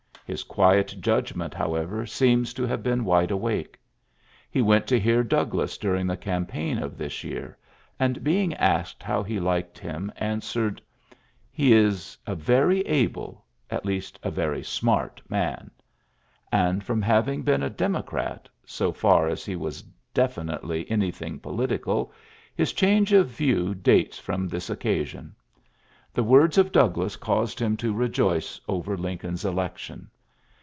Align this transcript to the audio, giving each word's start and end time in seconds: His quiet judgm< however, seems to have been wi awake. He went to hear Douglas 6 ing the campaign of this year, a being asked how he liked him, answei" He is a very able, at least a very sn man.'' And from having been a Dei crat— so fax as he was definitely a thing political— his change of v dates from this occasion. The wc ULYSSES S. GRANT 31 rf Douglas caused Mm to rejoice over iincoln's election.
His 0.33 0.43
quiet 0.43 0.95
judgm< 1.01 1.53
however, 1.53 2.05
seems 2.05 2.53
to 2.53 2.65
have 2.65 2.81
been 2.81 2.99
wi 2.99 3.23
awake. 3.29 3.77
He 4.49 4.61
went 4.61 4.87
to 4.87 4.97
hear 4.97 5.25
Douglas 5.25 5.73
6 5.73 5.83
ing 5.87 6.07
the 6.07 6.15
campaign 6.15 6.77
of 6.77 6.97
this 6.97 7.21
year, 7.25 7.57
a 7.99 8.07
being 8.11 8.53
asked 8.53 9.03
how 9.03 9.23
he 9.23 9.41
liked 9.41 9.77
him, 9.77 10.09
answei" 10.17 10.79
He 11.51 11.73
is 11.73 12.17
a 12.25 12.33
very 12.33 12.79
able, 12.87 13.43
at 13.69 13.85
least 13.85 14.19
a 14.23 14.31
very 14.31 14.63
sn 14.63 15.07
man.'' 15.27 15.69
And 16.49 16.81
from 16.81 17.01
having 17.01 17.41
been 17.43 17.61
a 17.61 17.69
Dei 17.69 17.87
crat— 18.01 18.45
so 18.65 18.93
fax 18.93 19.31
as 19.33 19.45
he 19.45 19.57
was 19.57 19.81
definitely 20.13 20.89
a 20.89 21.11
thing 21.11 21.39
political— 21.41 22.13
his 22.55 22.71
change 22.71 23.11
of 23.11 23.27
v 23.27 23.73
dates 23.73 24.17
from 24.17 24.47
this 24.47 24.69
occasion. 24.69 25.35
The 26.13 26.23
wc 26.23 26.27
ULYSSES 26.29 26.45
S. 26.47 26.55
GRANT 26.55 26.65
31 26.71 26.71
rf 26.71 26.71
Douglas 26.71 27.15
caused 27.17 27.59
Mm 27.59 27.77
to 27.79 27.93
rejoice 27.93 28.61
over 28.69 28.95
iincoln's 28.95 29.43
election. 29.43 30.09